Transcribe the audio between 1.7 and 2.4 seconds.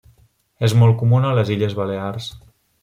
Balears.